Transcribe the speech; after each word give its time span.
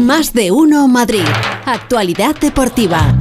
Más 0.00 0.32
de 0.32 0.50
uno 0.50 0.88
Madrid. 0.88 1.24
Actualidad 1.66 2.34
deportiva. 2.40 3.14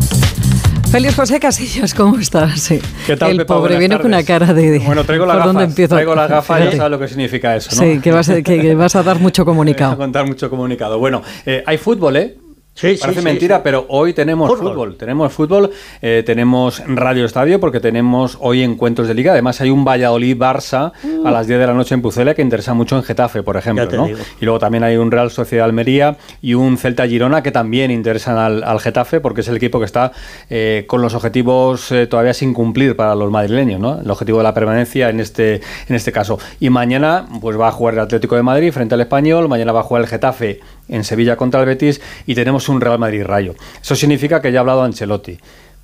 Feliz 0.92 1.16
José 1.16 1.40
Casillas, 1.40 1.94
¿cómo 1.94 2.18
estás? 2.18 2.60
Sí. 2.62 2.80
¿Qué 3.06 3.16
tal, 3.16 3.32
El 3.32 3.38
Pepa? 3.38 3.56
pobre 3.56 3.78
viene 3.78 3.98
con 3.98 4.08
una 4.08 4.24
cara 4.24 4.54
de... 4.54 4.80
Bueno, 4.80 5.04
traigo 5.04 5.26
¿por 5.26 5.36
las 5.36 5.46
dónde 5.46 5.62
gafas. 5.62 5.70
empiezo? 5.72 5.96
Traigo 5.96 6.16
las 6.16 6.30
gafas 6.30 6.62
y 6.62 6.64
ya 6.66 6.72
sabes 6.78 6.92
lo 6.92 7.00
que 7.00 7.08
significa 7.08 7.56
eso, 7.56 7.70
¿no? 7.76 7.82
Sí, 7.82 8.00
que 8.00 8.12
vas, 8.12 8.30
a, 8.30 8.36
que, 8.42 8.60
que 8.60 8.76
vas 8.76 8.96
a 8.96 9.04
dar 9.04 9.20
mucho 9.20 9.44
Voy 9.46 9.52
a 9.52 9.56
comunicado. 9.56 9.98
contar 9.98 10.26
mucho 10.26 10.50
comunicado. 10.50 10.98
Bueno, 10.98 11.22
eh, 11.46 11.64
hay 11.68 11.78
fútbol, 11.78 12.16
¿eh? 12.18 12.38
Sí, 12.76 12.96
Parece 13.02 13.20
sí, 13.20 13.26
mentira, 13.26 13.58
sí. 13.58 13.62
pero 13.66 13.86
hoy 13.90 14.14
tenemos 14.14 14.50
Fútbol. 14.50 14.72
fútbol. 14.72 14.96
Tenemos 14.96 15.34
fútbol, 15.34 15.70
eh, 16.02 16.24
tenemos 16.26 16.82
Radio 16.88 17.26
Estadio 17.26 17.60
porque 17.60 17.82
tenemos 17.82 18.38
hoy 18.40 18.64
encuentros 18.64 19.10
de 19.10 19.14
liga. 19.16 19.34
Además 19.34 19.60
hay 19.60 19.70
un 19.70 19.84
Valladolid-Barça 19.84 20.94
a 21.26 21.32
las 21.32 21.46
10 21.48 21.60
de 21.60 21.68
la 21.68 21.74
noche 21.74 21.94
en 21.94 22.02
Pucela 22.02 22.34
que 22.34 22.42
interesa 22.42 22.74
mucho 22.74 22.96
en 22.96 23.04
Getafe, 23.04 23.44
por 23.44 23.58
ejemplo. 23.58 23.86
¿no? 23.92 24.06
digo. 24.06 24.20
Y 24.40 24.46
luego 24.46 24.60
también 24.60 24.86
hay 24.86 24.96
un 24.96 25.12
Real 25.12 25.30
Sociedad 25.30 25.66
Almería 25.66 26.16
y 26.42 26.54
un 26.54 26.78
Celta 26.78 27.06
Girona 27.06 27.44
que 27.44 27.52
también 27.52 27.92
interesan 27.92 28.38
al, 28.38 28.64
al 28.64 28.80
Getafe 28.80 29.20
porque 29.20 29.42
es 29.42 29.50
el 29.50 29.58
equipo 29.58 29.80
que 29.80 29.86
está 29.86 30.14
eh, 30.50 30.86
con 30.88 31.02
los 31.02 31.14
objetivos 31.16 31.92
eh, 31.92 32.08
todavía 32.08 32.34
sin 32.34 32.54
cumplir 32.54 32.96
para 32.96 33.14
los 33.14 33.30
madrileños, 33.30 33.82
¿no? 33.82 34.00
El 34.00 34.10
objetivo 34.10 34.38
de 34.38 34.46
la 34.46 34.54
permanencia 34.54 35.10
en 35.10 35.20
este, 35.20 35.56
en 35.90 35.96
este 35.96 36.14
caso. 36.14 36.40
Y 36.62 36.70
mañana 36.70 37.26
pues 37.42 37.60
va 37.60 37.68
a 37.68 37.72
jugar 37.74 37.96
el 37.96 38.00
Atlético 38.00 38.38
de 38.38 38.44
Madrid 38.44 38.72
frente 38.72 38.96
al 38.96 39.02
Español, 39.02 39.50
mañana 39.50 39.74
va 39.74 39.82
a 39.82 39.84
jugar 39.84 40.04
el 40.04 40.08
Getafe 40.08 40.62
en 40.90 41.04
Sevilla 41.04 41.36
contra 41.36 41.62
el 41.62 41.66
Betis 41.66 42.02
y 42.26 42.36
tenemos 42.36 42.70
un 42.70 42.82
Real 42.82 43.00
Madrid 43.00 43.24
Rayo. 43.24 43.56
Eso 43.82 43.96
significa 43.96 44.42
que 44.42 44.52
ya 44.52 44.60
ha 44.60 44.62
hablado 44.62 44.84
Ancelotti, 44.84 45.38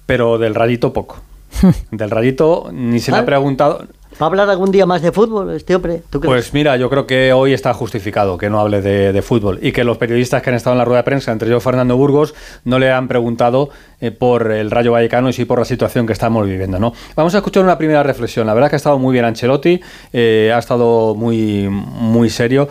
pero 0.05 0.37
del 0.37 0.55
Rayito 0.55 0.91
poco. 0.91 1.21
Del 1.91 2.09
Rayito 2.09 2.69
ni 2.73 2.99
se 2.99 3.11
le 3.11 3.17
ha 3.17 3.25
preguntado. 3.25 3.85
¿Va 4.21 4.27
a 4.27 4.29
hablar 4.29 4.49
algún 4.49 4.71
día 4.71 4.85
más 4.85 5.01
de 5.01 5.11
fútbol 5.11 5.51
este 5.51 5.75
hombre? 5.75 6.01
¿Tú 6.09 6.21
crees? 6.21 6.31
Pues 6.31 6.53
mira, 6.53 6.77
yo 6.77 6.89
creo 6.89 7.05
que 7.05 7.33
hoy 7.33 7.51
está 7.51 7.73
justificado 7.73 8.37
que 8.37 8.49
no 8.49 8.61
hable 8.61 8.81
de, 8.81 9.11
de 9.11 9.21
fútbol 9.21 9.59
y 9.61 9.73
que 9.73 9.83
los 9.83 9.97
periodistas 9.97 10.41
que 10.41 10.51
han 10.51 10.55
estado 10.55 10.73
en 10.73 10.77
la 10.77 10.85
rueda 10.85 10.99
de 10.99 11.03
prensa, 11.03 11.33
entre 11.33 11.49
ellos 11.49 11.61
Fernando 11.61 11.97
Burgos, 11.97 12.33
no 12.63 12.79
le 12.79 12.93
han 12.93 13.09
preguntado 13.09 13.69
eh, 13.99 14.11
por 14.11 14.53
el 14.53 14.71
Rayo 14.71 14.93
Vallecano 14.93 15.27
y 15.27 15.33
sí 15.33 15.43
por 15.43 15.59
la 15.59 15.65
situación 15.65 16.07
que 16.07 16.13
estamos 16.13 16.47
viviendo. 16.47 16.79
¿no? 16.79 16.93
Vamos 17.13 17.35
a 17.35 17.39
escuchar 17.39 17.63
una 17.63 17.77
primera 17.77 18.03
reflexión. 18.03 18.47
La 18.47 18.53
verdad 18.53 18.69
que 18.69 18.75
ha 18.75 18.77
estado 18.77 18.99
muy 18.99 19.11
bien 19.11 19.25
Ancelotti, 19.25 19.81
eh, 20.13 20.51
ha 20.55 20.59
estado 20.59 21.13
muy, 21.13 21.67
muy 21.67 22.29
serio. 22.29 22.69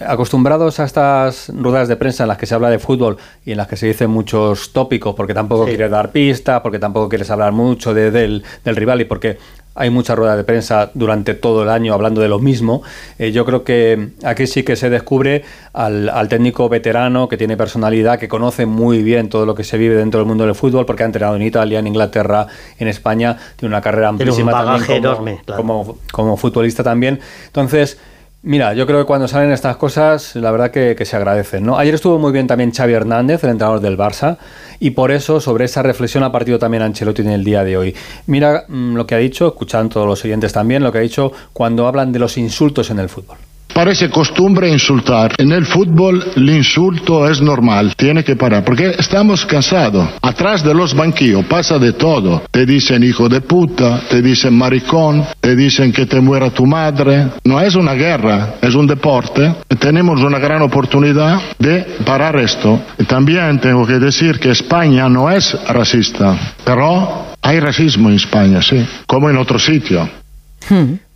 Acostumbrados 0.00 0.80
a 0.80 0.84
estas 0.84 1.52
ruedas 1.54 1.86
de 1.86 1.94
prensa 1.96 2.24
en 2.24 2.28
las 2.28 2.36
que 2.38 2.46
se 2.46 2.54
habla 2.54 2.68
de 2.68 2.80
fútbol 2.80 3.16
y 3.44 3.52
en 3.52 3.58
las 3.58 3.68
que 3.68 3.76
se 3.76 3.86
dicen 3.86 4.10
muchos 4.10 4.72
tópicos 4.72 5.14
porque 5.14 5.34
tampoco 5.34 5.64
Sí. 5.64 5.70
quieres 5.70 5.90
dar 5.90 6.10
pistas, 6.10 6.60
porque 6.62 6.80
tampoco 6.80 7.08
quieres 7.08 7.30
hablar 7.30 7.52
mucho 7.52 7.94
de- 7.94 8.10
del, 8.10 8.42
del 8.64 8.74
rival 8.76 9.00
y 9.02 9.04
porque 9.04 9.38
hay 9.76 9.90
muchas 9.90 10.16
ruedas 10.16 10.36
de 10.36 10.42
prensa 10.44 10.90
durante 10.94 11.34
todo 11.34 11.62
el 11.62 11.68
año 11.68 11.94
hablando 11.94 12.20
de 12.20 12.28
lo 12.28 12.38
mismo, 12.40 12.82
eh, 13.20 13.30
yo 13.32 13.44
creo 13.44 13.62
que 13.62 14.10
aquí 14.24 14.46
sí 14.48 14.62
que 14.64 14.74
se 14.76 14.90
descubre 14.90 15.44
al, 15.72 16.08
al 16.08 16.28
técnico 16.28 16.68
veterano 16.68 17.28
que 17.28 17.36
tiene 17.36 17.56
personalidad, 17.56 18.18
que 18.18 18.28
conoce 18.28 18.66
muy 18.66 19.02
bien 19.04 19.28
todo 19.28 19.46
lo 19.46 19.54
que 19.54 19.62
se 19.64 19.76
vive 19.78 19.94
dentro 19.94 20.18
del 20.18 20.26
mundo 20.28 20.44
del 20.44 20.54
fútbol 20.56 20.86
porque 20.86 21.04
ha 21.04 21.06
entrenado 21.06 21.36
en 21.36 21.42
Italia, 21.42 21.78
en 21.78 21.86
Inglaterra, 21.86 22.46
en 22.78 22.88
España, 22.88 23.36
tiene 23.56 23.72
una 23.74 23.80
carrera 23.80 24.10
un 24.10 24.14
amplísima 24.16 24.50
bagaje 24.52 25.00
también 25.00 25.02
como, 25.02 25.12
enorme, 25.14 25.40
claro. 25.44 25.62
como 25.62 25.98
como 26.12 26.36
futbolista 26.36 26.82
también. 26.84 27.18
Entonces, 27.46 27.98
mira, 28.44 28.74
yo 28.74 28.86
creo 28.86 29.00
que 29.00 29.06
cuando 29.06 29.26
salen 29.26 29.50
estas 29.50 29.76
cosas, 29.76 30.36
la 30.36 30.50
verdad 30.50 30.70
que, 30.70 30.94
que 30.96 31.04
se 31.04 31.16
agradecen. 31.16 31.64
¿no? 31.64 31.76
Ayer 31.76 31.94
estuvo 31.94 32.18
muy 32.18 32.30
bien 32.30 32.46
también 32.46 32.72
Xavi 32.72 32.92
Hernández, 32.92 33.42
el 33.42 33.50
entrenador 33.50 33.80
del 33.80 33.98
Barça, 33.98 34.38
y 34.78 34.90
por 34.90 35.10
eso 35.10 35.40
sobre 35.40 35.64
esa 35.64 35.82
reflexión 35.82 36.22
ha 36.22 36.30
partido 36.30 36.58
también 36.58 36.82
Ancelotti 36.82 37.22
en 37.22 37.30
el 37.30 37.44
día 37.44 37.64
de 37.64 37.76
hoy. 37.76 37.94
Mira 38.26 38.64
mm, 38.68 38.94
lo 38.94 39.06
que 39.06 39.14
ha 39.14 39.18
dicho, 39.18 39.48
escuchan 39.48 39.88
todos 39.88 40.06
los 40.06 40.24
oyentes 40.24 40.52
también, 40.52 40.82
lo 40.82 40.92
que 40.92 40.98
ha 40.98 41.02
dicho 41.02 41.32
cuando 41.52 41.86
hablan 41.86 42.12
de 42.12 42.18
los 42.18 42.38
insultos 42.38 42.90
en 42.90 42.98
el 42.98 43.08
fútbol. 43.08 43.38
Parece 43.74 44.08
costumbre 44.08 44.68
insultar. 44.68 45.34
En 45.36 45.50
el 45.50 45.66
fútbol 45.66 46.24
el 46.36 46.48
insulto 46.48 47.28
es 47.28 47.42
normal, 47.42 47.94
tiene 47.96 48.22
que 48.22 48.36
parar, 48.36 48.64
porque 48.64 48.94
estamos 48.96 49.44
cansados. 49.44 50.08
Atrás 50.22 50.62
de 50.62 50.72
los 50.72 50.94
banquillos 50.94 51.44
pasa 51.46 51.76
de 51.78 51.92
todo. 51.92 52.42
Te 52.52 52.64
dicen 52.64 53.02
hijo 53.02 53.28
de 53.28 53.40
puta, 53.40 54.00
te 54.08 54.22
dicen 54.22 54.56
maricón, 54.56 55.24
te 55.40 55.56
dicen 55.56 55.92
que 55.92 56.06
te 56.06 56.20
muera 56.20 56.50
tu 56.50 56.66
madre. 56.66 57.26
No 57.42 57.60
es 57.60 57.74
una 57.74 57.94
guerra, 57.94 58.54
es 58.62 58.76
un 58.76 58.86
deporte. 58.86 59.54
Tenemos 59.78 60.20
una 60.20 60.38
gran 60.38 60.62
oportunidad 60.62 61.40
de 61.58 61.80
parar 62.06 62.36
esto. 62.36 62.80
También 63.08 63.60
tengo 63.60 63.84
que 63.84 63.98
decir 63.98 64.38
que 64.38 64.50
España 64.50 65.08
no 65.08 65.28
es 65.30 65.52
racista, 65.68 66.54
pero 66.64 67.34
hay 67.42 67.58
racismo 67.58 68.08
en 68.08 68.14
España, 68.14 68.62
sí, 68.62 68.86
como 69.06 69.28
en 69.28 69.36
otro 69.36 69.58
sitio. 69.58 70.08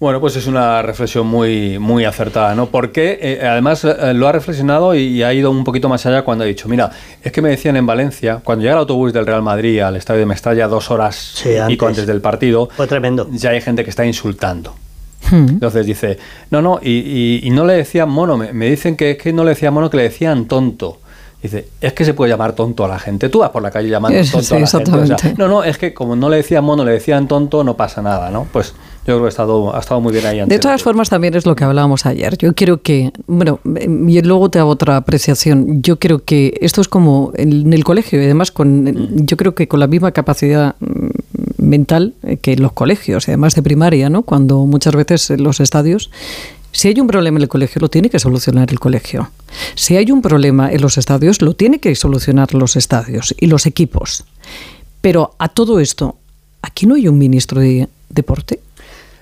Bueno, 0.00 0.20
pues 0.20 0.36
es 0.36 0.47
una 0.47 0.81
reflexión 0.81 1.26
muy, 1.26 1.81
muy 1.81 2.04
acertada, 2.04 2.54
¿no? 2.54 2.66
Porque 2.66 3.19
eh, 3.20 3.41
además 3.44 3.82
eh, 3.84 4.14
lo 4.14 4.28
ha 4.28 4.32
reflexionado 4.32 4.94
y, 4.94 5.00
y 5.00 5.22
ha 5.25 5.34
ido 5.34 5.50
un 5.50 5.64
poquito 5.64 5.88
más 5.88 6.06
allá 6.06 6.22
cuando 6.22 6.44
ha 6.44 6.47
dicho, 6.47 6.69
mira, 6.69 6.91
es 7.20 7.32
que 7.32 7.42
me 7.42 7.48
decían 7.48 7.76
en 7.76 7.84
Valencia, 7.84 8.41
cuando 8.44 8.62
llega 8.62 8.75
el 8.75 8.78
autobús 8.78 9.12
del 9.12 9.26
Real 9.26 9.42
Madrid 9.42 9.81
al 9.81 9.97
estadio 9.97 10.20
de 10.20 10.26
Mestalla 10.26 10.69
dos 10.69 10.92
horas 10.92 11.16
Sí, 11.34 11.48
y 11.50 11.66
pico 11.66 11.87
antes. 11.87 11.98
antes 12.03 12.06
del 12.06 12.20
partido, 12.20 12.69
Fue 12.76 12.87
tremendo. 12.87 13.26
ya 13.32 13.50
hay 13.50 13.60
gente 13.60 13.82
que 13.82 13.91
está 13.91 14.06
insultando. 14.06 14.76
Hmm. 15.32 15.48
Entonces 15.48 15.84
dice, 15.84 16.16
no, 16.53 16.62
no, 16.62 16.78
y, 16.81 16.91
y- 16.92 17.41
y 17.42 17.50
no 17.50 17.64
le 17.66 17.72
decían 17.75 18.08
mono, 18.08 18.37
me, 18.38 18.53
me 18.53 18.70
dicen 18.70 18.94
que 18.97 19.10
es 19.10 19.19
que 19.19 19.32
no 19.32 19.42
le 19.42 19.50
decían 19.50 19.75
mono, 19.75 19.91
que 19.91 19.97
le 19.97 20.04
decían 20.04 20.47
tonto. 20.47 21.00
Dice, 21.43 21.69
es 21.81 21.93
que 21.93 22.04
se 22.04 22.15
puede 22.15 22.31
llamar 22.31 22.54
tonto 22.54 22.84
a 22.84 22.88
la 22.88 22.99
gente. 22.99 23.28
Tú 23.28 23.41
vas 23.41 23.50
por 23.50 23.62
la 23.62 23.71
calle 23.71 23.88
llamando 23.88 24.19
tonto 24.32 24.43
sí, 24.43 24.54
a 24.54 24.59
la 24.59 24.66
gente. 24.66 24.91
O 24.91 24.93
sea, 24.93 25.03
exactamente. 25.03 25.34
no, 25.38 25.49
no, 25.49 25.62
es 25.62 25.78
que 25.78 25.94
como 25.94 26.16
no 26.16 26.28
le 26.28 26.38
decían 26.38 26.65
mono, 26.65 26.84
le 26.84 26.93
decían 26.93 27.28
tonto, 27.28 27.62
no 27.62 27.76
pasa 27.76 28.03
nada, 28.03 28.31
¿no? 28.31 28.47
Pues 28.53 28.75
yo 29.09 29.15
creo 29.15 29.21
que 29.21 29.26
ha 29.26 29.28
estado, 29.28 29.75
ha 29.75 29.78
estado 29.78 30.00
muy 30.00 30.12
bien 30.12 30.26
ahí. 30.26 30.44
De 30.44 30.59
todas 30.59 30.82
formas, 30.82 31.09
también 31.09 31.34
es 31.34 31.47
lo 31.47 31.56
que 31.56 31.65
hablábamos 31.65 32.04
ayer. 32.04 32.37
Yo 32.37 32.54
creo 32.54 32.82
que, 32.82 33.12
bueno, 33.26 33.59
y 33.65 34.21
luego 34.21 34.50
te 34.50 34.59
hago 34.59 34.69
otra 34.71 34.97
apreciación. 34.97 35.81
Yo 35.81 35.99
creo 35.99 36.25
que 36.25 36.59
esto 36.60 36.82
es 36.82 36.88
como 36.88 37.32
en 37.34 37.72
el 37.72 37.84
colegio, 37.84 38.20
y 38.20 38.25
además 38.26 38.50
con, 38.53 39.25
yo 39.25 39.37
creo 39.38 39.55
que 39.55 39.66
con 39.66 39.81
la 39.81 39.87
misma 39.87 40.12
capacidad 40.12 40.75
mm, 40.81 41.09
mental 41.56 42.15
que 42.43 42.53
en 42.53 42.62
los 42.62 42.72
colegios, 42.72 43.28
y 43.28 43.31
además 43.31 43.55
de 43.55 43.62
primaria, 43.62 44.10
¿no? 44.10 44.25
Cuando 44.25 44.66
muchas 44.66 44.94
veces 44.94 45.31
en 45.31 45.43
los 45.43 45.60
estadios, 45.60 46.10
si 46.73 46.89
hay 46.89 47.01
un 47.01 47.06
problema 47.06 47.39
en 47.39 47.43
el 47.43 47.49
colegio, 47.49 47.81
lo 47.81 47.89
tiene 47.89 48.11
que 48.11 48.19
solucionar 48.19 48.71
el 48.71 48.79
colegio. 48.79 49.31
Si 49.75 49.97
hay 49.97 50.11
un 50.11 50.23
problema 50.23 50.71
en 50.71 50.81
los 50.81 50.99
estadios, 50.99 51.43
lo 51.43 51.55
tiene 51.55 51.79
que 51.81 51.95
solucionar 51.95 52.55
los 52.55 52.77
estadios 52.77 53.34
y 53.39 53.47
los 53.47 53.67
equipos. 53.67 54.25
Pero 55.01 55.34
a 55.39 55.49
todo 55.49 55.81
esto, 55.81 56.17
¿aquí 56.62 56.87
no 56.87 56.95
hay 56.95 57.09
un 57.09 57.19
ministro 57.19 57.61
de 57.61 57.89
deporte? 58.09 58.61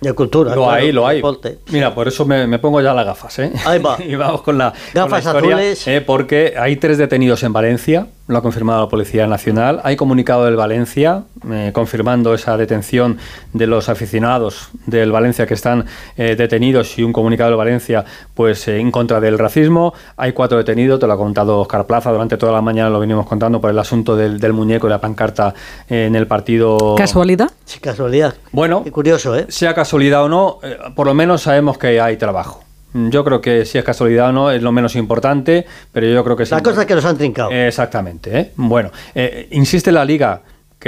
De 0.00 0.12
cultura. 0.12 0.54
Lo 0.54 0.64
claro, 0.64 0.72
hay, 0.72 0.92
lo 0.92 1.06
hay. 1.06 1.16
deporte. 1.16 1.58
Mira, 1.70 1.94
por 1.94 2.06
eso 2.06 2.26
me, 2.26 2.46
me 2.46 2.58
pongo 2.58 2.82
ya 2.82 2.92
las 2.92 3.06
gafas, 3.06 3.38
¿eh? 3.38 3.52
Ahí 3.64 3.78
va. 3.78 3.96
y 4.06 4.14
vamos 4.14 4.42
con 4.42 4.58
la, 4.58 4.70
con 4.70 4.80
la 4.94 5.02
Gafas 5.04 5.24
historia, 5.24 5.56
azules. 5.56 5.88
¿eh? 5.88 6.00
porque 6.02 6.54
hay 6.58 6.76
tres 6.76 6.98
detenidos 6.98 7.42
en 7.42 7.52
Valencia, 7.52 8.06
lo 8.28 8.38
ha 8.38 8.42
confirmado 8.42 8.82
la 8.82 8.88
Policía 8.88 9.26
Nacional. 9.26 9.80
Hay 9.84 9.96
comunicado 9.96 10.44
del 10.44 10.56
Valencia 10.56 11.24
eh, 11.50 11.70
confirmando 11.72 12.34
esa 12.34 12.56
detención 12.56 13.18
de 13.52 13.66
los 13.66 13.88
aficionados 13.88 14.70
del 14.86 15.12
Valencia 15.12 15.46
que 15.46 15.54
están 15.54 15.84
eh, 16.16 16.36
detenidos 16.36 16.98
y 16.98 17.02
un 17.02 17.12
comunicado 17.12 17.50
del 17.50 17.56
Valencia 17.56 18.04
pues 18.34 18.66
eh, 18.68 18.78
en 18.78 18.90
contra 18.90 19.20
del 19.20 19.38
racismo. 19.38 19.94
Hay 20.16 20.32
cuatro 20.32 20.58
detenidos, 20.58 21.00
te 21.00 21.06
lo 21.06 21.12
ha 21.12 21.16
contado 21.16 21.60
Oscar 21.60 21.86
Plaza, 21.86 22.10
durante 22.12 22.36
toda 22.36 22.52
la 22.52 22.62
mañana 22.62 22.90
lo 22.90 23.00
venimos 23.00 23.26
contando 23.26 23.60
por 23.60 23.70
el 23.70 23.78
asunto 23.78 24.16
del, 24.16 24.38
del 24.38 24.52
muñeco 24.52 24.86
y 24.86 24.90
la 24.90 25.00
pancarta 25.00 25.54
eh, 25.88 26.06
en 26.06 26.16
el 26.16 26.26
partido. 26.26 26.94
¿Casualidad? 26.96 27.50
Sí, 27.64 27.80
casualidad. 27.80 28.34
Bueno, 28.52 28.84
Qué 28.84 28.92
curioso, 28.92 29.36
¿eh? 29.36 29.46
sea 29.48 29.74
casualidad 29.74 30.24
o 30.24 30.28
no, 30.28 30.58
eh, 30.62 30.76
por 30.94 31.06
lo 31.06 31.14
menos 31.14 31.42
sabemos 31.42 31.78
que 31.78 32.00
hay 32.00 32.16
trabajo. 32.16 32.62
Yo 32.94 33.24
creo 33.24 33.40
que 33.40 33.66
si 33.66 33.76
es 33.76 33.84
casualidad 33.84 34.30
o 34.30 34.32
no 34.32 34.50
es 34.50 34.62
lo 34.62 34.72
menos 34.72 34.96
importante, 34.96 35.66
pero 35.92 36.06
yo 36.06 36.24
creo 36.24 36.36
que 36.36 36.46
sí. 36.46 36.54
La 36.54 36.62
cosa 36.62 36.82
es 36.82 36.86
que 36.86 36.94
los 36.94 37.04
han 37.04 37.18
trincado. 37.18 37.50
Exactamente. 37.50 38.38
¿eh? 38.38 38.52
Bueno, 38.56 38.90
eh, 39.14 39.48
insiste 39.50 39.92
la 39.92 40.04
Liga 40.04 40.40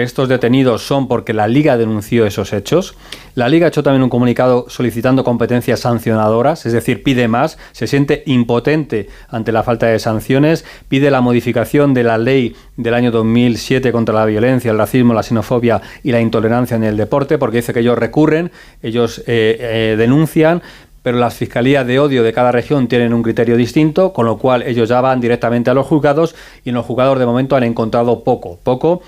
estos 0.02 0.28
detenidos 0.28 0.82
son 0.82 1.08
porque 1.08 1.32
la 1.32 1.48
Liga 1.48 1.76
denunció 1.76 2.26
esos 2.26 2.52
hechos. 2.52 2.94
La 3.34 3.48
Liga 3.48 3.66
ha 3.66 3.68
hecho 3.68 3.82
también 3.82 4.02
un 4.02 4.10
comunicado 4.10 4.66
solicitando 4.68 5.24
competencias 5.24 5.80
sancionadoras, 5.80 6.66
es 6.66 6.72
decir, 6.72 7.02
pide 7.02 7.28
más, 7.28 7.58
se 7.72 7.86
siente 7.86 8.22
impotente 8.26 9.08
ante 9.28 9.52
la 9.52 9.62
falta 9.62 9.86
de 9.86 9.98
sanciones, 9.98 10.64
pide 10.88 11.10
la 11.10 11.20
modificación 11.20 11.94
de 11.94 12.04
la 12.04 12.18
ley 12.18 12.56
del 12.76 12.94
año 12.94 13.10
2007 13.10 13.92
contra 13.92 14.14
la 14.14 14.24
violencia, 14.24 14.70
el 14.70 14.78
racismo, 14.78 15.14
la 15.14 15.22
xenofobia 15.22 15.80
y 16.02 16.12
la 16.12 16.20
intolerancia 16.20 16.76
en 16.76 16.84
el 16.84 16.96
deporte, 16.96 17.38
porque 17.38 17.58
dice 17.58 17.72
que 17.72 17.80
ellos 17.80 17.98
recurren, 17.98 18.50
ellos 18.82 19.18
eh, 19.26 19.56
eh, 19.60 19.94
denuncian, 19.96 20.62
pero 21.02 21.18
las 21.18 21.34
fiscalías 21.34 21.86
de 21.86 21.98
odio 21.98 22.22
de 22.22 22.32
cada 22.32 22.52
región 22.52 22.88
tienen 22.88 23.14
un 23.14 23.22
criterio 23.22 23.56
distinto, 23.56 24.12
con 24.12 24.26
lo 24.26 24.36
cual 24.36 24.62
ellos 24.62 24.88
ya 24.88 25.00
van 25.00 25.20
directamente 25.20 25.70
a 25.70 25.74
los 25.74 25.86
juzgados 25.86 26.34
y 26.64 26.68
en 26.68 26.74
los 26.74 26.84
juzgados 26.84 27.18
de 27.18 27.26
momento 27.26 27.56
han 27.56 27.62
encontrado 27.62 28.24
poco, 28.24 28.58
poco. 28.62 29.00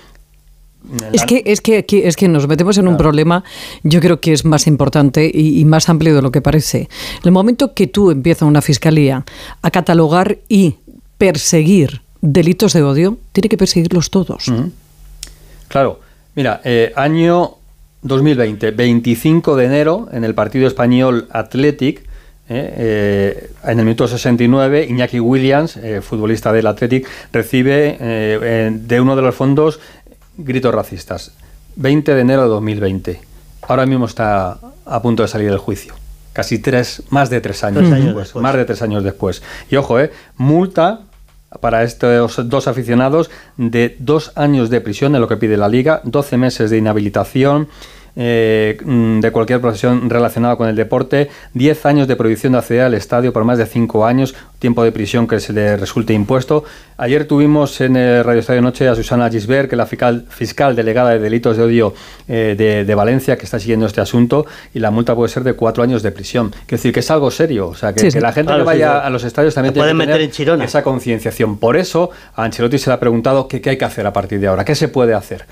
Es 1.13 1.25
que, 1.25 1.43
es 1.45 1.61
que 1.61 1.77
aquí 1.77 2.01
es 2.03 2.15
que 2.15 2.27
nos 2.27 2.47
metemos 2.47 2.77
en 2.77 2.87
un 2.87 2.97
problema, 2.97 3.43
yo 3.83 3.99
creo 3.99 4.19
que 4.19 4.33
es 4.33 4.45
más 4.45 4.67
importante 4.67 5.29
y, 5.31 5.59
y 5.59 5.65
más 5.65 5.89
amplio 5.89 6.15
de 6.15 6.21
lo 6.21 6.31
que 6.31 6.41
parece. 6.41 6.89
El 7.23 7.31
momento 7.31 7.73
que 7.73 7.87
tú 7.87 8.11
empiezas 8.11 8.47
una 8.47 8.61
fiscalía 8.61 9.23
a 9.61 9.71
catalogar 9.71 10.39
y 10.49 10.75
perseguir 11.17 12.01
delitos 12.21 12.73
de 12.73 12.83
odio, 12.83 13.17
tiene 13.31 13.49
que 13.49 13.57
perseguirlos 13.57 14.09
todos. 14.09 14.51
Claro, 15.67 15.99
mira, 16.35 16.61
eh, 16.63 16.93
año 16.95 17.55
2020, 18.03 18.71
25 18.71 19.55
de 19.55 19.65
enero, 19.65 20.07
en 20.11 20.23
el 20.23 20.33
partido 20.33 20.67
español 20.67 21.27
Athletic, 21.31 22.03
eh, 22.53 23.49
en 23.63 23.79
el 23.79 23.85
minuto 23.85 24.07
69, 24.07 24.85
Iñaki 24.89 25.19
Williams, 25.19 25.77
eh, 25.77 26.01
futbolista 26.01 26.51
del 26.51 26.67
Athletic, 26.67 27.07
recibe 27.31 27.97
eh, 27.99 28.69
de 28.73 29.01
uno 29.01 29.15
de 29.15 29.21
los 29.21 29.33
fondos 29.33 29.79
gritos 30.37 30.73
racistas. 30.73 31.31
20 31.75 32.15
de 32.15 32.21
enero 32.21 32.43
de 32.43 32.49
2020. 32.49 33.21
Ahora 33.63 33.85
mismo 33.85 34.05
está 34.05 34.57
a 34.85 35.01
punto 35.01 35.23
de 35.23 35.29
salir 35.29 35.49
del 35.49 35.59
juicio. 35.59 35.93
Casi 36.33 36.59
tres, 36.59 37.03
más 37.09 37.29
de 37.29 37.41
tres 37.41 37.63
años, 37.63 37.89
después, 37.89 38.35
Más 38.35 38.55
de 38.55 38.65
tres 38.65 38.81
años 38.81 39.03
después. 39.03 39.41
Y 39.69 39.75
ojo, 39.75 39.99
eh, 39.99 40.11
multa 40.37 41.01
para 41.59 41.83
estos 41.83 42.47
dos 42.47 42.67
aficionados 42.67 43.29
de 43.57 43.97
dos 43.99 44.31
años 44.35 44.69
de 44.69 44.79
prisión, 44.79 45.13
en 45.15 45.21
lo 45.21 45.27
que 45.27 45.35
pide 45.35 45.57
la 45.57 45.67
liga, 45.67 45.99
12 46.05 46.37
meses 46.37 46.69
de 46.69 46.77
inhabilitación 46.77 47.67
eh, 48.15 48.77
mm, 48.83 49.19
de 49.19 49.31
cualquier 49.31 49.61
profesión 49.61 50.09
relacionada 50.09 50.55
con 50.55 50.67
el 50.67 50.75
deporte, 50.75 51.29
10 51.53 51.85
años 51.85 52.07
de 52.07 52.15
prohibición 52.15 52.53
de 52.53 52.59
acceder 52.59 52.83
al 52.83 52.93
estadio 52.93 53.31
por 53.31 53.45
más 53.45 53.57
de 53.57 53.65
5 53.65 54.05
años, 54.05 54.35
tiempo 54.59 54.83
de 54.83 54.91
prisión 54.91 55.27
que 55.27 55.39
se 55.39 55.53
le 55.53 55.77
resulte 55.77 56.13
impuesto. 56.13 56.63
Ayer 56.97 57.25
tuvimos 57.25 57.81
en 57.81 57.95
el 57.95 58.23
Radio 58.23 58.41
Estadio 58.41 58.61
Noche 58.61 58.87
a 58.87 58.95
Susana 58.95 59.29
Gisbert, 59.29 59.69
que 59.69 59.75
es 59.75 59.77
la 59.77 59.85
fiscal, 59.85 60.25
fiscal 60.29 60.75
delegada 60.75 61.11
de 61.11 61.19
delitos 61.19 61.57
de 61.57 61.63
odio 61.63 61.93
eh, 62.27 62.83
de, 62.85 62.95
Valencia, 62.95 63.37
que 63.37 63.45
está 63.45 63.59
siguiendo 63.59 63.85
este 63.85 64.01
asunto, 64.01 64.45
y 64.73 64.79
la 64.79 64.91
multa 64.91 65.15
puede 65.15 65.29
ser 65.29 65.43
de 65.43 65.53
4 65.53 65.83
años 65.83 66.03
de 66.03 66.11
prisión. 66.11 66.51
Es 66.63 66.67
decir, 66.67 66.93
que 66.93 66.99
es 66.99 67.09
algo 67.09 67.31
serio, 67.31 67.69
o 67.69 67.75
sea, 67.75 67.93
que, 67.93 68.11
la 68.19 68.33
gente 68.33 68.53
que 68.53 68.61
vaya 68.61 68.99
a 68.99 69.09
los 69.09 69.23
estadios 69.23 69.55
también 69.55 69.73
tiene 69.73 69.93
que 69.93 70.27
tener 70.27 70.61
esa 70.61 70.83
concienciación. 70.83 71.57
Por 71.57 71.77
eso 71.77 72.11
a 72.35 72.43
Ancelotti 72.43 72.77
se 72.77 72.89
le 72.89 72.95
ha 72.95 72.99
preguntado 72.99 73.47
qué 73.47 73.61
hay 73.67 73.77
que 73.77 73.85
hacer 73.85 74.05
a 74.05 74.13
partir 74.13 74.39
de 74.39 74.47
ahora, 74.47 74.65
qué 74.65 74.75
se 74.75 74.89
puede 74.89 75.13
hacer. 75.13 75.45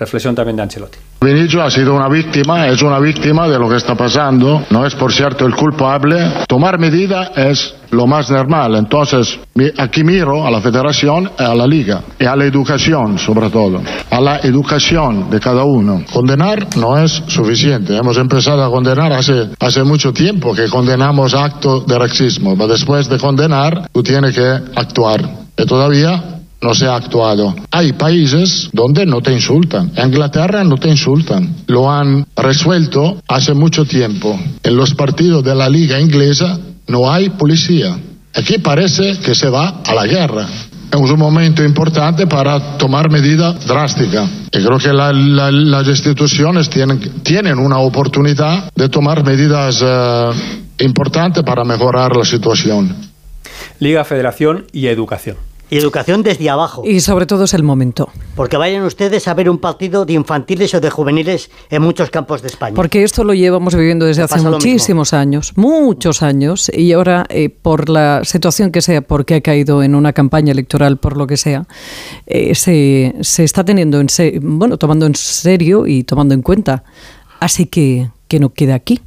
Reflexión 0.00 0.34
también 0.34 0.56
de 0.56 0.62
Ancelotti. 0.62 0.98
Vinicio 1.20 1.62
ha 1.62 1.70
sido 1.70 1.94
una 1.94 2.08
víctima, 2.08 2.66
es 2.68 2.80
una 2.80 2.98
víctima 2.98 3.46
de 3.46 3.58
lo 3.58 3.68
que 3.68 3.76
está 3.76 3.94
pasando, 3.94 4.64
no 4.70 4.86
es 4.86 4.94
por 4.94 5.12
cierto 5.12 5.44
el 5.44 5.54
culpable. 5.54 6.16
Tomar 6.48 6.78
medida 6.78 7.32
es 7.36 7.74
lo 7.90 8.06
más 8.06 8.30
normal, 8.30 8.76
entonces 8.76 9.38
aquí 9.76 10.02
miro 10.02 10.46
a 10.46 10.50
la 10.50 10.62
federación 10.62 11.30
a 11.36 11.54
la 11.54 11.66
liga 11.66 12.02
y 12.18 12.24
a 12.24 12.34
la 12.34 12.46
educación 12.46 13.18
sobre 13.18 13.50
todo, 13.50 13.82
a 14.10 14.20
la 14.22 14.38
educación 14.38 15.28
de 15.28 15.38
cada 15.38 15.64
uno. 15.64 16.02
Condenar 16.10 16.74
no 16.78 16.96
es 16.96 17.22
suficiente, 17.26 17.94
hemos 17.94 18.16
empezado 18.16 18.64
a 18.64 18.70
condenar 18.70 19.12
hace, 19.12 19.50
hace 19.58 19.84
mucho 19.84 20.14
tiempo 20.14 20.54
que 20.54 20.70
condenamos 20.70 21.34
actos 21.34 21.86
de 21.86 21.98
racismo, 21.98 22.54
pero 22.54 22.68
después 22.68 23.06
de 23.06 23.18
condenar 23.18 23.90
tú 23.92 24.02
tienes 24.02 24.34
que 24.34 24.48
actuar. 24.74 25.28
Y 25.58 25.66
todavía 25.66 26.39
no 26.62 26.74
se 26.74 26.86
ha 26.86 26.96
actuado. 26.96 27.54
Hay 27.70 27.92
países 27.94 28.68
donde 28.72 29.06
no 29.06 29.20
te 29.20 29.32
insultan. 29.32 29.92
En 29.96 30.08
Inglaterra 30.08 30.62
no 30.64 30.76
te 30.76 30.88
insultan. 30.88 31.56
Lo 31.66 31.90
han 31.90 32.26
resuelto 32.36 33.20
hace 33.28 33.54
mucho 33.54 33.84
tiempo. 33.84 34.38
En 34.62 34.76
los 34.76 34.94
partidos 34.94 35.42
de 35.44 35.54
la 35.54 35.68
liga 35.68 36.00
inglesa 36.00 36.58
no 36.88 37.10
hay 37.10 37.30
policía. 37.30 37.98
Aquí 38.34 38.58
parece 38.58 39.18
que 39.18 39.34
se 39.34 39.48
va 39.48 39.82
a 39.86 39.94
la 39.94 40.06
guerra. 40.06 40.46
Es 40.92 40.98
un 40.98 41.18
momento 41.18 41.64
importante 41.64 42.26
para 42.26 42.76
tomar 42.76 43.10
medidas 43.10 43.64
drásticas. 43.64 44.28
Y 44.52 44.64
creo 44.64 44.78
que 44.78 44.92
las 44.92 45.86
instituciones 45.86 46.68
tienen, 46.68 47.22
tienen 47.22 47.58
una 47.58 47.78
oportunidad 47.78 48.70
de 48.74 48.88
tomar 48.88 49.24
medidas 49.24 49.80
eh, 49.84 50.30
importantes 50.80 51.44
para 51.44 51.64
mejorar 51.64 52.16
la 52.16 52.24
situación. 52.24 52.94
Liga, 53.78 54.04
Federación 54.04 54.66
y 54.72 54.88
Educación. 54.88 55.49
Y 55.70 55.78
educación 55.78 56.22
desde 56.22 56.50
abajo. 56.50 56.82
Y 56.84 57.00
sobre 57.00 57.26
todo 57.26 57.44
es 57.44 57.54
el 57.54 57.62
momento. 57.62 58.10
Porque 58.34 58.56
vayan 58.56 58.82
ustedes 58.82 59.28
a 59.28 59.34
ver 59.34 59.48
un 59.48 59.58
partido 59.58 60.04
de 60.04 60.14
infantiles 60.14 60.74
o 60.74 60.80
de 60.80 60.90
juveniles 60.90 61.50
en 61.70 61.82
muchos 61.82 62.10
campos 62.10 62.42
de 62.42 62.48
España. 62.48 62.74
Porque 62.74 63.02
esto 63.04 63.24
lo 63.24 63.34
llevamos 63.34 63.74
viviendo 63.74 64.04
desde 64.04 64.22
hace 64.22 64.40
muchísimos 64.40 65.14
años, 65.14 65.52
muchos 65.56 66.22
años, 66.22 66.70
y 66.74 66.92
ahora 66.92 67.24
eh, 67.28 67.48
por 67.50 67.88
la 67.88 68.24
situación 68.24 68.72
que 68.72 68.82
sea, 68.82 69.00
porque 69.00 69.36
ha 69.36 69.40
caído 69.40 69.82
en 69.82 69.94
una 69.94 70.12
campaña 70.12 70.52
electoral, 70.52 70.98
por 70.98 71.16
lo 71.16 71.26
que 71.26 71.36
sea, 71.36 71.66
eh, 72.26 72.54
se, 72.54 73.14
se, 73.20 73.44
está 73.44 73.64
teniendo 73.64 74.00
en 74.00 74.08
bueno, 74.42 74.76
tomando 74.76 75.06
en 75.06 75.14
serio 75.14 75.86
y 75.86 76.04
tomando 76.04 76.34
en 76.34 76.42
cuenta. 76.42 76.82
Así 77.38 77.66
que 77.66 78.10
que 78.30 78.38
no 78.38 78.54
queda 78.54 78.76
aquí. 78.76 79.00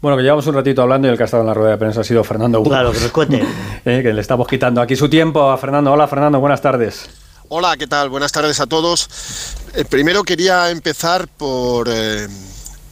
Bueno, 0.00 0.16
que 0.16 0.22
llevamos 0.22 0.46
un 0.46 0.54
ratito 0.54 0.80
hablando 0.80 1.08
y 1.08 1.10
el 1.10 1.18
que 1.18 1.24
ha 1.24 1.26
estado 1.26 1.42
en 1.42 1.48
la 1.48 1.54
rueda 1.54 1.72
de 1.72 1.76
prensa 1.76 2.00
ha 2.00 2.04
sido 2.04 2.24
Fernando. 2.24 2.62
Claro, 2.62 2.92
que 2.92 3.00
nos 3.00 3.10
cuente. 3.10 3.44
Eh, 3.82 4.02
que 4.02 4.12
le 4.12 4.20
estamos 4.20 4.46
quitando 4.46 4.82
aquí 4.82 4.94
su 4.94 5.08
tiempo 5.08 5.50
a 5.50 5.56
Fernando. 5.56 5.90
Hola, 5.90 6.06
Fernando, 6.06 6.38
buenas 6.38 6.60
tardes. 6.60 7.08
Hola, 7.48 7.78
¿qué 7.78 7.86
tal? 7.86 8.10
Buenas 8.10 8.30
tardes 8.30 8.60
a 8.60 8.66
todos. 8.66 9.08
Eh, 9.74 9.86
primero 9.86 10.22
quería 10.22 10.70
empezar 10.70 11.28
por 11.28 11.88
eh, 11.90 12.28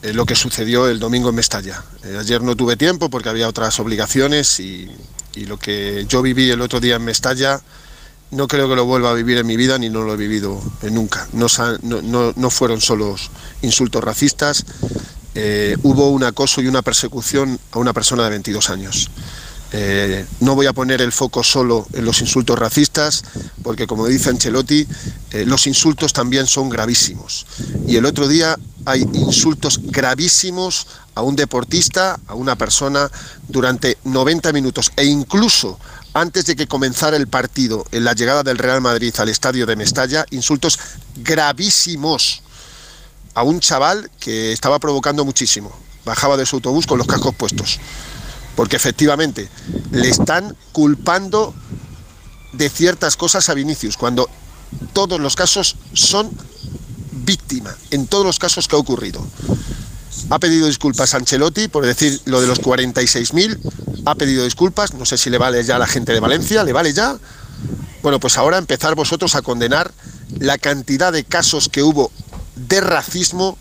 lo 0.01 0.25
que 0.25 0.35
sucedió 0.35 0.89
el 0.89 0.99
domingo 0.99 1.29
en 1.29 1.35
Mestalla. 1.35 1.85
ayer 2.19 2.41
no 2.41 2.57
tuve 2.57 2.79
tiempo 2.79 3.11
porque 3.11 3.29
había 3.29 3.49
otras 3.49 3.79
obligaciones 3.81 4.61
y, 4.61 4.91
lo 5.47 5.59
que 5.59 6.07
yo 6.09 6.23
viví 6.23 6.51
el 6.51 6.63
otro 6.63 6.81
día 6.81 6.97
en 6.97 7.05
Mestalla 7.05 7.61
no 8.31 8.49
creo 8.49 8.69
que 8.69 8.75
lo 8.75 8.87
vuelva 8.87 9.11
a 9.11 9.15
vivir 9.15 9.37
en 9.37 9.47
mi 9.47 9.57
vida 9.57 9.79
ni 9.79 9.91
no 9.91 10.03
lo 10.03 10.15
he 10.15 10.17
vivido 10.17 10.59
nunca. 10.91 11.29
No, 11.35 11.49
no, 11.83 12.33
no 12.35 12.51
fueron 12.51 12.81
solo 12.81 13.15
insultos 13.61 14.03
racistas, 14.03 14.65
eh, 15.41 15.77
hubo 15.85 16.09
un 16.09 16.25
acoso 16.25 16.61
y 16.61 16.67
una 16.67 16.83
persecución 16.83 17.61
a 17.71 17.79
una 17.79 17.93
persona 17.93 18.25
de 18.25 18.31
22 18.31 18.71
años. 18.71 19.09
Eh, 19.71 20.27
no 20.41 20.57
voy 20.57 20.67
a 20.67 20.73
poner 20.73 21.01
el 21.01 21.13
foco 21.13 21.45
solo 21.45 21.87
en 21.93 22.05
los 22.05 22.21
insultos 22.23 22.59
racistas, 22.59 23.23
porque 23.63 23.87
como 23.87 24.09
dice 24.09 24.31
Ancelotti, 24.31 24.85
eh, 25.31 25.45
los 25.47 25.69
insultos 25.69 26.13
también 26.13 26.49
son 26.49 26.69
gravísimos. 26.69 27.47
Y 27.87 27.95
el 27.95 28.07
otro 28.07 28.27
día 28.27 28.59
hay 28.85 29.03
insultos 29.13 29.79
gravísimos 29.81 30.89
a 31.15 31.23
un 31.23 31.37
deportista, 31.37 32.19
a 32.27 32.35
una 32.35 32.57
persona, 32.57 33.09
durante 33.47 33.97
90 34.03 34.53
minutos 34.53 34.91
e 34.97 35.05
incluso 35.05 35.79
antes 36.15 36.47
de 36.47 36.57
que 36.57 36.67
comenzara 36.67 37.17
el 37.17 37.29
partido 37.29 37.85
en 37.93 38.03
la 38.03 38.15
llegada 38.15 38.43
del 38.43 38.59
Real 38.59 38.81
Madrid 38.81 39.15
al 39.19 39.29
estadio 39.29 39.67
de 39.67 39.77
Mestalla, 39.77 40.27
insultos 40.33 40.81
gravísimos 41.15 42.43
a 43.39 43.45
un 43.45 43.61
chaval 43.61 44.11
que 44.19 44.53
estaba 44.53 44.81
provocando 44.81 45.25
muchísimo. 45.25 45.71
Bajaba 46.05 46.37
de 46.37 46.45
su 46.45 46.57
autobús 46.57 46.89
con 46.89 46.99
los 46.99 47.07
cascos 47.07 47.37
puestos. 47.37 47.79
Porque 48.57 48.75
efectivamente 48.75 49.49
le 49.93 50.09
están 50.09 50.57
culpando 50.73 51.55
de 52.53 52.69
ciertas 52.69 53.17
cosas 53.17 53.49
a 53.49 53.55
Vinicius, 53.55 53.97
cuando 53.97 54.29
todos 54.93 55.21
los 55.21 55.37
casos 55.37 55.77
son 55.93 56.33
víctima, 57.13 57.73
en 57.93 58.09
todos 58.09 58.27
los 58.27 58.41
casos 58.41 58.67
que 58.67 58.75
ha 58.75 58.81
ocurrido. 58.81 59.25
Ha 60.31 60.41
pedido 60.41 60.67
disculpas 60.67 61.15
a 61.15 61.19
Ancelotti 61.19 61.69
por 61.69 61.87
decir 61.87 62.21
lo 62.25 62.41
de 62.41 62.49
los 62.49 62.61
46.000, 62.61 64.03
ha 64.05 64.17
pedido 64.17 64.43
disculpas, 64.43 64.95
no 64.95 65.05
sé 65.05 65.17
si 65.17 65.31
le 65.31 65.39
vale 65.39 65.63
ya 65.63 65.77
a 65.77 65.79
la 65.79 65.87
gente 65.87 66.13
de 66.13 66.19
Valencia, 66.19 66.65
¿le 66.65 66.73
vale 66.73 66.93
ya? 66.93 67.17
Bueno, 68.03 68.19
pues 68.19 68.37
ahora 68.37 68.59
empezar 68.59 68.97
vosotros 68.97 69.37
a 69.37 69.43
condenar 69.43 69.93
la 70.41 70.59
cantidad 70.59 71.13
de 71.13 71.23
casos 71.23 71.69
que 71.69 71.85
hubo 71.85 72.11
de 72.67 72.81
racismo 72.81 73.57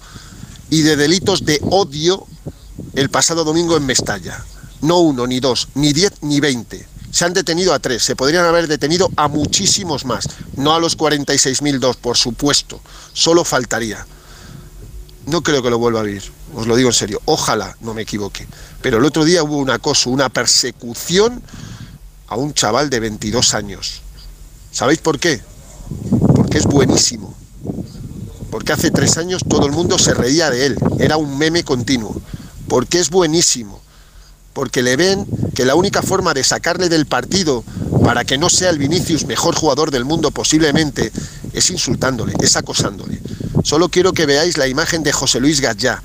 y 0.69 0.81
de 0.81 0.95
delitos 0.95 1.45
de 1.45 1.59
odio 1.69 2.25
el 2.93 3.09
pasado 3.09 3.43
domingo 3.43 3.77
en 3.77 3.85
Mestalla. 3.85 4.43
No 4.81 4.99
uno, 4.99 5.27
ni 5.27 5.39
dos, 5.39 5.69
ni 5.75 5.93
diez, 5.93 6.13
ni 6.21 6.39
veinte. 6.39 6.87
Se 7.11 7.25
han 7.25 7.33
detenido 7.33 7.73
a 7.73 7.79
tres, 7.79 8.03
se 8.03 8.15
podrían 8.15 8.45
haber 8.45 8.67
detenido 8.67 9.09
a 9.15 9.27
muchísimos 9.27 10.05
más, 10.05 10.27
no 10.55 10.75
a 10.75 10.79
los 10.79 10.97
46.002, 10.97 11.95
por 11.95 12.17
supuesto, 12.17 12.79
solo 13.13 13.43
faltaría. 13.43 14.05
No 15.25 15.41
creo 15.41 15.63
que 15.63 15.69
lo 15.69 15.79
vuelva 15.79 16.01
a 16.01 16.03
vivir, 16.03 16.23
os 16.53 16.67
lo 16.67 16.75
digo 16.75 16.89
en 16.89 16.93
serio, 16.93 17.21
ojalá 17.25 17.75
no 17.81 17.93
me 17.93 18.03
equivoque. 18.03 18.47
Pero 18.81 18.97
el 18.97 19.05
otro 19.05 19.25
día 19.25 19.43
hubo 19.43 19.57
un 19.57 19.69
acoso, 19.69 20.09
una 20.09 20.29
persecución 20.29 21.41
a 22.27 22.35
un 22.35 22.53
chaval 22.53 22.89
de 22.89 22.99
22 22.99 23.53
años. 23.53 24.01
¿Sabéis 24.71 24.99
por 24.99 25.17
qué? 25.17 25.41
Porque 26.35 26.57
es 26.59 26.65
buenísimo 26.65 27.35
porque 28.57 28.73
hace 28.73 28.89
tres 28.89 29.19
años 29.19 29.43
todo 29.47 29.67
el 29.67 29.71
mundo 29.71 29.99
se 29.99 30.15
reía 30.15 30.49
de 30.49 30.65
él, 30.65 30.79
era 30.97 31.15
un 31.17 31.37
meme 31.37 31.63
continuo, 31.63 32.19
porque 32.67 32.99
es 32.99 33.11
buenísimo, 33.11 33.79
porque 34.53 34.81
le 34.81 34.95
ven 34.95 35.27
que 35.53 35.63
la 35.63 35.75
única 35.75 36.01
forma 36.01 36.33
de 36.33 36.43
sacarle 36.43 36.89
del 36.89 37.05
partido 37.05 37.63
para 38.03 38.25
que 38.25 38.39
no 38.39 38.49
sea 38.49 38.71
el 38.71 38.79
Vinicius 38.79 39.27
mejor 39.27 39.53
jugador 39.53 39.91
del 39.91 40.05
mundo 40.05 40.31
posiblemente 40.31 41.11
es 41.53 41.69
insultándole, 41.69 42.33
es 42.41 42.55
acosándole. 42.55 43.21
Solo 43.61 43.89
quiero 43.89 44.11
que 44.11 44.25
veáis 44.25 44.57
la 44.57 44.67
imagen 44.67 45.03
de 45.03 45.13
José 45.13 45.39
Luis 45.39 45.61
Gallá. 45.61 46.01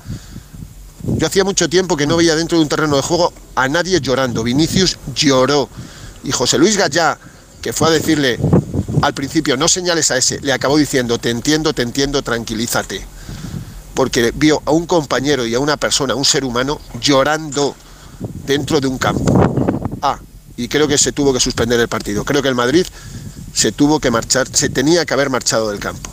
Yo 1.17 1.25
hacía 1.25 1.43
mucho 1.43 1.67
tiempo 1.67 1.97
que 1.97 2.05
no 2.05 2.17
veía 2.17 2.35
dentro 2.35 2.59
de 2.59 2.65
un 2.65 2.69
terreno 2.69 2.97
de 2.97 3.01
juego 3.01 3.33
a 3.55 3.67
nadie 3.67 3.99
llorando. 3.99 4.43
Vinicius 4.43 4.99
lloró. 5.15 5.69
Y 6.23 6.31
José 6.31 6.59
Luis 6.59 6.77
Gallá, 6.77 7.17
que 7.63 7.73
fue 7.73 7.87
a 7.87 7.91
decirle, 7.91 8.37
al 9.01 9.13
principio, 9.13 9.57
no 9.57 9.67
señales 9.67 10.11
a 10.11 10.17
ese, 10.17 10.39
le 10.41 10.53
acabó 10.53 10.77
diciendo, 10.77 11.17
te 11.17 11.29
entiendo, 11.29 11.73
te 11.73 11.81
entiendo, 11.81 12.21
tranquilízate. 12.21 13.05
Porque 13.93 14.31
vio 14.35 14.61
a 14.65 14.71
un 14.71 14.85
compañero 14.85 15.45
y 15.45 15.53
a 15.53 15.59
una 15.59 15.77
persona, 15.77 16.15
un 16.15 16.25
ser 16.25 16.45
humano, 16.45 16.79
llorando 16.99 17.75
dentro 18.45 18.81
de 18.81 18.87
un 18.87 18.97
campo. 18.97 19.79
Ah, 20.01 20.19
y 20.57 20.67
creo 20.67 20.87
que 20.87 20.97
se 20.97 21.11
tuvo 21.11 21.33
que 21.33 21.39
suspender 21.39 21.79
el 21.79 21.87
partido. 21.87 22.23
Creo 22.25 22.41
que 22.41 22.49
el 22.49 22.55
Madrid 22.55 22.85
se 23.53 23.71
tuvo 23.71 23.99
que 23.99 24.11
marchar, 24.11 24.47
se 24.51 24.69
tenía 24.69 25.05
que 25.05 25.13
haber 25.13 25.29
marchado 25.29 25.69
del 25.69 25.79
campo. 25.79 26.09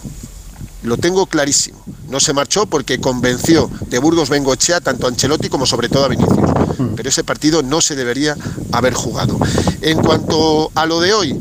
Lo 0.82 0.96
tengo 0.96 1.26
clarísimo. 1.26 1.82
No 2.08 2.20
se 2.20 2.32
marchó 2.32 2.66
porque 2.66 3.00
convenció 3.00 3.70
de 3.86 3.98
Burgos 3.98 4.30
Bengochea 4.30 4.80
tanto 4.80 5.06
a 5.06 5.10
Ancelotti 5.10 5.48
como 5.48 5.66
sobre 5.66 5.88
todo 5.88 6.04
a 6.04 6.08
Vinicius. 6.08 6.50
Pero 6.96 7.08
ese 7.08 7.22
partido 7.22 7.62
no 7.62 7.80
se 7.80 7.94
debería 7.94 8.36
haber 8.72 8.94
jugado. 8.94 9.38
En 9.80 9.98
cuanto 9.98 10.72
a 10.74 10.86
lo 10.86 11.00
de 11.00 11.12
hoy, 11.12 11.40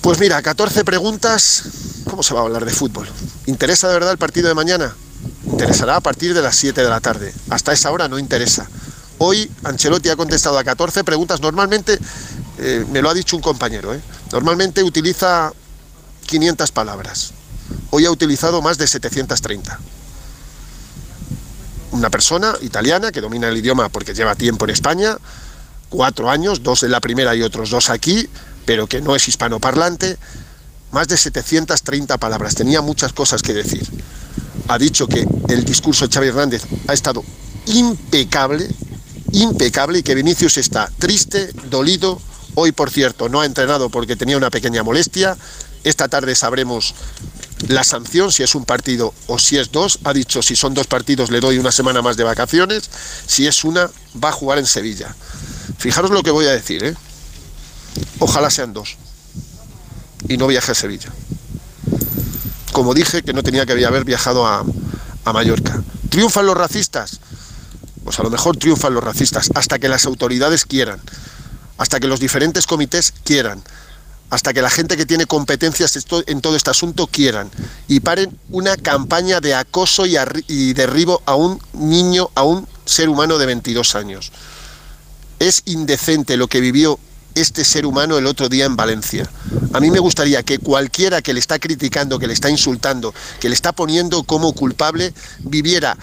pues 0.00 0.18
mira, 0.18 0.40
14 0.42 0.84
preguntas. 0.84 1.62
¿Cómo 2.08 2.22
se 2.22 2.34
va 2.34 2.40
a 2.40 2.42
hablar 2.44 2.64
de 2.64 2.72
fútbol? 2.72 3.08
¿Interesa 3.46 3.88
de 3.88 3.94
verdad 3.94 4.12
el 4.12 4.18
partido 4.18 4.48
de 4.48 4.54
mañana? 4.54 4.94
Interesará 5.44 5.96
a 5.96 6.00
partir 6.00 6.34
de 6.34 6.42
las 6.42 6.56
7 6.56 6.82
de 6.82 6.88
la 6.88 7.00
tarde. 7.00 7.32
Hasta 7.50 7.72
esa 7.72 7.90
hora 7.90 8.08
no 8.08 8.18
interesa. 8.18 8.68
Hoy 9.18 9.50
Ancelotti 9.64 10.08
ha 10.08 10.16
contestado 10.16 10.58
a 10.58 10.64
14 10.64 11.04
preguntas. 11.04 11.40
Normalmente, 11.40 11.98
eh, 12.58 12.86
me 12.90 13.02
lo 13.02 13.10
ha 13.10 13.14
dicho 13.14 13.36
un 13.36 13.42
compañero, 13.42 13.94
¿eh? 13.94 14.00
normalmente 14.32 14.82
utiliza 14.82 15.52
500 16.26 16.72
palabras. 16.72 17.32
Hoy 17.90 18.06
ha 18.06 18.10
utilizado 18.10 18.62
más 18.62 18.78
de 18.78 18.86
730. 18.86 19.78
Una 21.92 22.08
persona 22.08 22.54
italiana 22.62 23.12
que 23.12 23.20
domina 23.20 23.48
el 23.48 23.56
idioma 23.56 23.88
porque 23.88 24.14
lleva 24.14 24.34
tiempo 24.36 24.64
en 24.64 24.70
España, 24.70 25.18
cuatro 25.88 26.30
años, 26.30 26.62
dos 26.62 26.82
en 26.82 26.92
la 26.92 27.00
primera 27.00 27.34
y 27.34 27.42
otros 27.42 27.70
dos 27.70 27.90
aquí, 27.90 28.28
pero 28.70 28.86
que 28.86 29.00
no 29.00 29.16
es 29.16 29.26
hispanoparlante, 29.26 30.16
más 30.92 31.08
de 31.08 31.16
730 31.16 32.18
palabras. 32.18 32.54
Tenía 32.54 32.80
muchas 32.80 33.12
cosas 33.12 33.42
que 33.42 33.52
decir. 33.52 33.84
Ha 34.68 34.78
dicho 34.78 35.08
que 35.08 35.26
el 35.48 35.64
discurso 35.64 36.06
de 36.06 36.14
Xavi 36.14 36.28
Hernández 36.28 36.62
ha 36.86 36.92
estado 36.92 37.24
impecable, 37.66 38.68
impecable 39.32 39.98
y 39.98 40.02
que 40.04 40.14
Vinicius 40.14 40.56
está 40.56 40.88
triste, 41.00 41.50
dolido. 41.68 42.22
Hoy, 42.54 42.70
por 42.70 42.90
cierto, 42.90 43.28
no 43.28 43.40
ha 43.40 43.44
entrenado 43.44 43.90
porque 43.90 44.14
tenía 44.14 44.36
una 44.36 44.50
pequeña 44.50 44.84
molestia. 44.84 45.36
Esta 45.82 46.06
tarde 46.06 46.36
sabremos 46.36 46.94
la 47.66 47.82
sanción, 47.82 48.30
si 48.30 48.44
es 48.44 48.54
un 48.54 48.64
partido 48.64 49.12
o 49.26 49.40
si 49.40 49.58
es 49.58 49.72
dos. 49.72 49.98
Ha 50.04 50.12
dicho, 50.12 50.42
si 50.42 50.54
son 50.54 50.74
dos 50.74 50.86
partidos 50.86 51.32
le 51.32 51.40
doy 51.40 51.58
una 51.58 51.72
semana 51.72 52.02
más 52.02 52.16
de 52.16 52.22
vacaciones. 52.22 52.88
Si 53.26 53.48
es 53.48 53.64
una, 53.64 53.90
va 54.22 54.28
a 54.28 54.32
jugar 54.32 54.58
en 54.58 54.66
Sevilla. 54.66 55.12
Fijaros 55.76 56.12
lo 56.12 56.22
que 56.22 56.30
voy 56.30 56.46
a 56.46 56.52
decir, 56.52 56.84
¿eh? 56.84 56.94
Ojalá 58.18 58.50
sean 58.50 58.72
dos. 58.72 58.96
Y 60.28 60.36
no 60.36 60.46
viaje 60.46 60.72
a 60.72 60.74
Sevilla. 60.74 61.10
Como 62.72 62.94
dije 62.94 63.22
que 63.22 63.32
no 63.32 63.42
tenía 63.42 63.66
que 63.66 63.84
haber 63.84 64.04
viajado 64.04 64.46
a, 64.46 64.64
a 65.24 65.32
Mallorca. 65.32 65.82
¿Triunfan 66.08 66.46
los 66.46 66.56
racistas? 66.56 67.20
Pues 68.04 68.18
a 68.18 68.22
lo 68.22 68.30
mejor 68.30 68.56
triunfan 68.56 68.94
los 68.94 69.04
racistas 69.04 69.50
hasta 69.54 69.78
que 69.78 69.88
las 69.88 70.06
autoridades 70.06 70.64
quieran, 70.64 71.00
hasta 71.78 72.00
que 72.00 72.08
los 72.08 72.20
diferentes 72.20 72.66
comités 72.66 73.12
quieran, 73.24 73.62
hasta 74.30 74.52
que 74.52 74.62
la 74.62 74.70
gente 74.70 74.96
que 74.96 75.06
tiene 75.06 75.26
competencias 75.26 75.98
en 76.26 76.40
todo 76.40 76.56
este 76.56 76.70
asunto 76.70 77.08
quieran 77.08 77.50
y 77.88 78.00
paren 78.00 78.38
una 78.50 78.76
campaña 78.76 79.40
de 79.40 79.54
acoso 79.54 80.06
y, 80.06 80.16
y, 80.46 80.72
derribo 80.72 81.20
a 81.26 81.34
un 81.34 81.60
niño, 81.72 82.30
a 82.34 82.44
un 82.44 82.66
ser 82.84 83.08
humano 83.08 83.38
de 83.38 83.46
22 83.46 83.94
años. 83.96 84.32
Es 85.40 85.62
indecente 85.66 86.36
lo 86.36 86.46
que 86.48 86.60
vivió 86.60 86.98
este 87.34 87.64
ser 87.64 87.86
humano 87.86 88.18
el 88.18 88.26
otro 88.26 88.48
día 88.48 88.64
en 88.64 88.76
Valencia. 88.76 89.30
A 89.72 89.80
mí 89.80 89.90
me 89.90 89.98
gustaría 89.98 90.42
que 90.42 90.58
cualquiera 90.58 91.22
que 91.22 91.32
le 91.32 91.40
está 91.40 91.58
criticando, 91.58 92.18
que 92.18 92.26
le 92.26 92.32
está 92.32 92.50
insultando, 92.50 93.14
que 93.40 93.48
le 93.48 93.54
está 93.54 93.72
poniendo 93.72 94.22
como 94.24 94.52
culpable, 94.52 95.14
viviera 95.40 95.96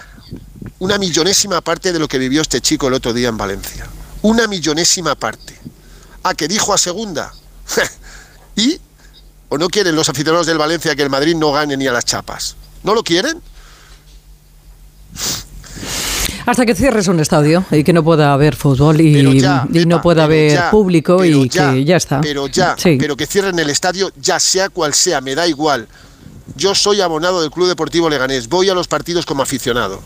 una 0.78 0.98
millonésima 0.98 1.60
parte 1.60 1.92
de 1.92 1.98
lo 1.98 2.08
que 2.08 2.18
vivió 2.18 2.42
este 2.42 2.60
chico 2.60 2.88
el 2.88 2.94
otro 2.94 3.12
día 3.12 3.28
en 3.28 3.36
Valencia. 3.36 3.86
Una 4.22 4.46
millonésima 4.46 5.14
parte. 5.14 5.58
Ah, 6.22 6.34
que 6.34 6.48
dijo 6.48 6.72
a 6.72 6.78
segunda. 6.78 7.32
¿Y? 8.56 8.80
¿O 9.48 9.58
no 9.58 9.68
quieren 9.68 9.96
los 9.96 10.08
aficionados 10.08 10.46
del 10.46 10.58
Valencia 10.58 10.94
que 10.94 11.02
el 11.02 11.10
Madrid 11.10 11.34
no 11.34 11.52
gane 11.52 11.76
ni 11.76 11.86
a 11.86 11.92
las 11.92 12.04
chapas? 12.04 12.56
¿No 12.82 12.94
lo 12.94 13.02
quieren? 13.02 13.40
Hasta 16.48 16.64
que 16.64 16.74
cierres 16.74 17.08
un 17.08 17.20
estadio 17.20 17.62
y 17.70 17.84
que 17.84 17.92
no 17.92 18.02
pueda 18.02 18.32
haber 18.32 18.56
fútbol 18.56 18.98
y, 19.02 19.38
ya, 19.38 19.68
y 19.70 19.84
no 19.84 20.00
pueda 20.00 20.24
haber 20.24 20.52
ya, 20.52 20.70
público 20.70 21.22
y 21.22 21.46
ya, 21.46 21.74
que 21.74 21.84
ya 21.84 21.96
está. 21.96 22.22
Pero 22.22 22.46
ya, 22.46 22.74
Sí. 22.78 22.96
pero 22.98 23.18
que 23.18 23.26
cierren 23.26 23.58
el 23.58 23.68
estadio, 23.68 24.10
ya 24.18 24.40
sea 24.40 24.70
cual 24.70 24.94
sea, 24.94 25.20
me 25.20 25.34
da 25.34 25.46
igual. 25.46 25.86
Yo 26.56 26.74
soy 26.74 27.02
abonado 27.02 27.42
del 27.42 27.50
Club 27.50 27.68
Deportivo 27.68 28.08
Leganés, 28.08 28.48
voy 28.48 28.70
a 28.70 28.74
los 28.74 28.88
partidos 28.88 29.26
como 29.26 29.42
aficionado. 29.42 30.00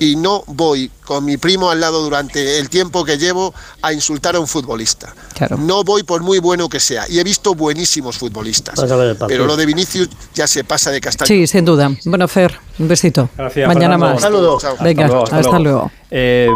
Y 0.00 0.16
no 0.16 0.42
voy 0.46 0.90
con 1.04 1.24
mi 1.26 1.36
primo 1.36 1.70
al 1.70 1.78
lado 1.78 2.02
durante 2.02 2.58
el 2.58 2.70
tiempo 2.70 3.04
que 3.04 3.18
llevo 3.18 3.54
a 3.82 3.92
insultar 3.92 4.34
a 4.34 4.40
un 4.40 4.46
futbolista. 4.48 5.14
Claro. 5.36 5.58
No 5.58 5.84
voy 5.84 6.02
por 6.04 6.22
muy 6.22 6.38
bueno 6.38 6.68
que 6.70 6.80
sea. 6.80 7.04
Y 7.08 7.18
he 7.18 7.22
visto 7.24 7.54
buenísimos 7.54 8.16
futbolistas. 8.16 8.80
Pero 9.28 9.44
lo 9.46 9.56
de 9.56 9.66
Vinicius 9.66 10.08
ya 10.34 10.46
se 10.46 10.64
pasa 10.64 10.90
de 10.90 11.02
castaño. 11.02 11.28
Sí, 11.28 11.46
sin 11.46 11.66
duda. 11.66 11.92
Bueno, 12.06 12.26
Fer, 12.28 12.58
un 12.78 12.88
besito. 12.88 13.28
Gracias, 13.36 13.68
Mañana 13.68 13.94
Fernando. 13.98 14.14
más. 14.14 14.22
Saludos. 14.22 14.66
Venga, 14.80 15.06
luego, 15.06 15.24
hasta, 15.30 15.58
luego. 15.58 15.90
Eh, 16.10 16.48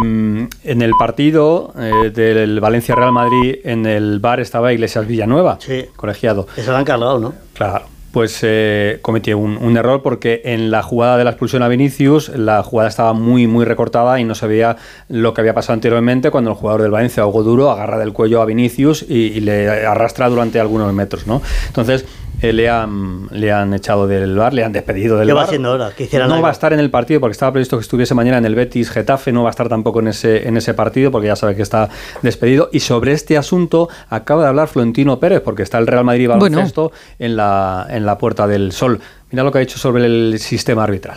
en 0.65 0.83
el 0.83 0.93
partido 0.99 1.75
eh, 1.79 2.11
del 2.15 2.61
Valencia 2.61 2.95
Real 2.95 3.13
Madrid, 3.13 3.57
en 3.65 3.85
el 3.85 4.21
bar 4.21 4.41
estaba 4.41 4.73
Iglesias 4.73 5.07
Villanueva, 5.07 5.59
Sí. 5.61 5.85
colegiado. 5.97 6.47
Que 6.47 6.63
se 6.63 6.71
lo 6.71 6.77
han 6.79 6.85
cargado, 6.85 7.19
¿no? 7.19 7.35
Claro. 7.53 7.94
Pues 8.15 8.39
eh, 8.43 9.01
cometió 9.03 9.37
un, 9.37 9.77
error 9.77 10.01
porque 10.01 10.41
en 10.45 10.71
la 10.71 10.85
jugada 10.85 11.19
de 11.19 11.25
la 11.25 11.31
expulsión 11.31 11.65
a 11.65 11.69
Vinicius, 11.69 12.29
la 12.29 12.63
jugada 12.63 12.89
estaba 12.89 13.13
muy, 13.13 13.49
muy 13.49 13.65
recortada 13.65 14.21
y 14.21 14.25
no 14.25 14.37
se 14.37 14.47
veía 14.47 14.77
lo 15.09 15.35
que 15.35 15.41
había 15.41 15.53
pasado 15.53 15.75
anteriormente 15.75 16.31
cuando 16.31 16.51
el 16.51 16.57
jugador 16.57 16.83
del 16.83 16.93
Valencia, 16.93 17.27
Hugo 17.27 17.43
Duro, 17.43 17.73
agarra 17.73 17.99
del 17.99 18.13
cuello 18.13 18.41
a 18.41 18.45
Vinicius 18.45 19.05
y, 19.09 19.15
y 19.15 19.41
le 19.41 19.85
arrastra 19.85 20.29
durante 20.29 20.61
algunos 20.61 20.95
metros, 20.95 21.27
¿no? 21.27 21.43
Entonces, 21.67 22.07
eh, 22.43 22.53
le, 22.53 22.69
han, 22.69 23.29
le 23.31 23.53
han 23.53 23.73
echado 23.75 24.07
del 24.07 24.37
bar, 24.37 24.53
le 24.55 24.65
han 24.65 24.73
despedido 24.73 25.17
del 25.19 25.29
¿Qué 25.29 25.33
va 25.33 25.41
bar. 25.41 25.47
haciendo 25.47 25.71
ahora? 25.71 25.91
Que 25.97 26.09
no 26.19 26.25
algo. 26.25 26.43
va 26.43 26.49
a 26.49 26.53
estar 26.53 26.73
en 26.73 26.81
el 26.81 26.91
partido 26.91 27.21
porque 27.21 27.33
estaba 27.33 27.53
previsto 27.53 27.77
que 27.77 27.83
estuviese 27.83 28.15
mañana 28.15 28.39
en 28.39 28.45
el 28.45 28.55
Betis 28.55 28.91
Getafe, 28.91 29.33
no 29.33 29.43
va 29.43 29.49
a 29.49 29.51
estar 29.51 29.69
tampoco 29.69 30.01
en 30.01 30.09
ese, 30.09 30.47
en 30.49 30.57
ese 30.57 30.75
partido 30.75 31.11
porque 31.11 31.29
ya 31.29 31.37
sabe 31.37 31.57
que 31.57 31.63
está 31.63 31.89
despedido. 32.23 32.69
Y 32.73 32.81
sobre 32.81 33.13
este 33.13 33.37
asunto 33.39 33.89
acaba 34.11 34.43
de 34.43 34.49
hablar 34.49 34.69
Florentino 34.69 35.19
Pérez 35.19 35.41
porque 35.41 35.63
está 35.63 35.79
el 35.79 35.87
Real 35.87 36.05
Madrid 36.05 36.29
Bueno. 36.29 36.41
baloncesto 36.43 36.93
en, 37.19 37.37
la, 37.37 37.87
en 37.91 38.05
la 38.07 38.19
Puerta 38.19 38.47
del 38.47 38.73
Sol. 38.73 39.01
Mira 39.31 39.43
lo 39.45 39.51
que 39.53 39.59
ha 39.59 39.61
dicho 39.61 39.79
sobre 39.79 40.05
el 40.05 40.39
sistema 40.39 40.85
arbitral. 40.85 41.17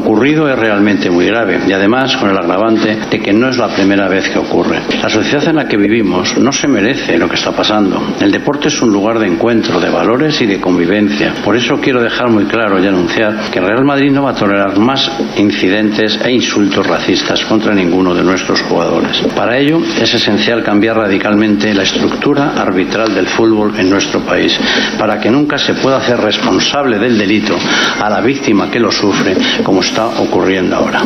Ocurrido 0.00 0.48
es 0.48 0.58
realmente 0.58 1.10
muy 1.10 1.26
grave 1.26 1.60
y 1.68 1.72
además 1.72 2.16
con 2.16 2.30
el 2.30 2.38
agravante 2.38 2.96
de 3.10 3.20
que 3.20 3.34
no 3.34 3.50
es 3.50 3.58
la 3.58 3.68
primera 3.68 4.08
vez 4.08 4.30
que 4.30 4.38
ocurre. 4.38 4.80
La 5.02 5.10
sociedad 5.10 5.46
en 5.48 5.56
la 5.56 5.68
que 5.68 5.76
vivimos 5.76 6.38
no 6.38 6.50
se 6.52 6.68
merece 6.68 7.18
lo 7.18 7.28
que 7.28 7.34
está 7.34 7.52
pasando. 7.52 8.14
El 8.18 8.32
deporte 8.32 8.68
es 8.68 8.80
un 8.80 8.90
lugar 8.90 9.18
de 9.18 9.26
encuentro, 9.26 9.78
de 9.78 9.90
valores 9.90 10.40
y 10.40 10.46
de 10.46 10.58
convivencia. 10.58 11.34
Por 11.44 11.54
eso 11.54 11.78
quiero 11.82 12.02
dejar 12.02 12.30
muy 12.30 12.46
claro 12.46 12.82
y 12.82 12.86
anunciar 12.86 13.50
que 13.52 13.60
Real 13.60 13.84
Madrid 13.84 14.10
no 14.10 14.22
va 14.22 14.30
a 14.30 14.34
tolerar 14.34 14.78
más 14.78 15.12
incidentes 15.36 16.18
e 16.24 16.32
insultos 16.32 16.86
racistas 16.86 17.44
contra 17.44 17.74
ninguno 17.74 18.14
de 18.14 18.24
nuestros 18.24 18.62
jugadores. 18.62 19.20
Para 19.36 19.58
ello 19.58 19.82
es 20.00 20.14
esencial 20.14 20.62
cambiar 20.62 20.96
radicalmente 20.96 21.74
la 21.74 21.82
estructura 21.82 22.54
arbitral 22.56 23.14
del 23.14 23.26
fútbol 23.26 23.74
en 23.76 23.90
nuestro 23.90 24.20
país, 24.20 24.58
para 24.98 25.20
que 25.20 25.30
nunca 25.30 25.58
se 25.58 25.74
pueda 25.74 25.98
hacer 25.98 26.18
responsable 26.18 26.98
del 26.98 27.18
delito 27.18 27.54
a 28.00 28.08
la 28.08 28.22
víctima 28.22 28.70
que 28.70 28.80
lo 28.80 28.90
sufre, 28.90 29.36
como 29.62 29.82
está 29.90 30.06
ocurriendo 30.22 30.76
ahora. 30.76 31.02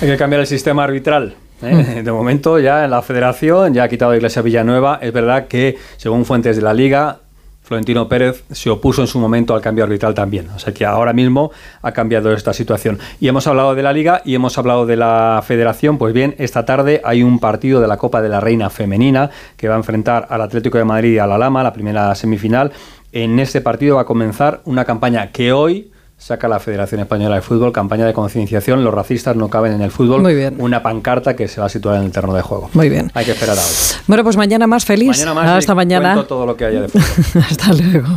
Hay 0.00 0.08
que 0.08 0.16
cambiar 0.16 0.40
el 0.40 0.46
sistema 0.46 0.82
arbitral. 0.84 1.34
¿eh? 1.62 2.02
De 2.04 2.12
momento 2.12 2.58
ya 2.58 2.84
en 2.84 2.90
la 2.90 3.00
federación 3.02 3.72
ya 3.72 3.84
ha 3.84 3.88
quitado 3.88 4.10
a 4.10 4.16
Iglesia 4.16 4.42
Villanueva. 4.42 4.98
Es 5.00 5.12
verdad 5.12 5.46
que, 5.46 5.78
según 5.96 6.24
fuentes 6.24 6.56
de 6.56 6.62
la 6.62 6.74
liga, 6.74 7.18
Florentino 7.62 8.08
Pérez 8.08 8.42
se 8.50 8.68
opuso 8.68 9.00
en 9.00 9.06
su 9.06 9.20
momento 9.20 9.54
al 9.54 9.60
cambio 9.60 9.84
arbitral 9.84 10.14
también. 10.14 10.48
O 10.56 10.58
sea 10.58 10.74
que 10.74 10.84
ahora 10.84 11.12
mismo 11.12 11.52
ha 11.82 11.92
cambiado 11.92 12.32
esta 12.32 12.52
situación. 12.52 12.98
Y 13.20 13.28
hemos 13.28 13.46
hablado 13.46 13.76
de 13.76 13.82
la 13.84 13.92
liga 13.92 14.22
y 14.24 14.34
hemos 14.34 14.58
hablado 14.58 14.86
de 14.86 14.96
la 14.96 15.40
federación. 15.46 15.96
Pues 15.96 16.12
bien, 16.12 16.34
esta 16.38 16.64
tarde 16.64 17.00
hay 17.04 17.22
un 17.22 17.38
partido 17.38 17.80
de 17.80 17.86
la 17.86 17.96
Copa 17.96 18.22
de 18.22 18.28
la 18.28 18.40
Reina 18.40 18.70
Femenina 18.70 19.30
que 19.56 19.68
va 19.68 19.74
a 19.74 19.78
enfrentar 19.78 20.26
al 20.30 20.42
Atlético 20.42 20.78
de 20.78 20.84
Madrid 20.84 21.12
y 21.12 21.18
a 21.18 21.28
la 21.28 21.38
Lama, 21.38 21.62
la 21.62 21.72
primera 21.72 22.12
semifinal. 22.16 22.72
En 23.12 23.38
este 23.38 23.60
partido 23.60 23.96
va 23.96 24.02
a 24.02 24.06
comenzar 24.06 24.62
una 24.64 24.84
campaña 24.84 25.30
que 25.30 25.52
hoy 25.52 25.92
saca 26.18 26.48
la 26.48 26.58
Federación 26.58 27.00
Española 27.00 27.36
de 27.36 27.42
Fútbol, 27.42 27.72
campaña 27.72 28.06
de 28.06 28.12
concienciación, 28.12 28.82
los 28.82 28.92
racistas 28.92 29.36
no 29.36 29.48
caben 29.48 29.72
en 29.72 29.82
el 29.82 29.90
fútbol. 29.90 30.22
Muy 30.22 30.34
bien. 30.34 30.56
Una 30.58 30.82
pancarta 30.82 31.36
que 31.36 31.46
se 31.48 31.60
va 31.60 31.66
a 31.66 31.68
situar 31.70 31.96
en 31.96 32.04
el 32.04 32.10
terreno 32.10 32.34
de 32.34 32.42
juego. 32.42 32.70
Muy 32.72 32.88
bien. 32.88 33.10
Hay 33.14 33.24
que 33.24 33.32
esperar 33.32 33.58
a 33.58 33.60
hoy. 33.60 33.66
Bueno, 34.06 34.24
pues 34.24 34.36
mañana 34.36 34.66
más 34.66 34.84
feliz. 34.84 35.08
Mañana 35.08 35.34
más 35.34 35.48
Hasta 35.50 35.74
mañana. 35.74 36.14
cuento 36.14 36.26
todo 36.26 36.46
lo 36.46 36.56
que 36.56 36.64
haya 36.64 36.82
de 36.82 36.88
fútbol. 36.88 37.44
Hasta 37.50 37.72
luego. 37.72 38.08